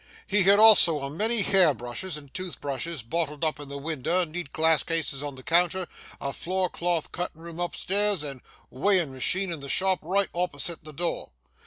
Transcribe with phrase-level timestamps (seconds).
[0.25, 4.25] He had also a many hair brushes and tooth brushes bottled up in the winder,
[4.25, 5.87] neat glass cases on the counter,
[6.19, 8.41] a floor clothed cuttin' room up stairs, and
[8.71, 11.29] a weighin' macheen in the shop, right opposite the door.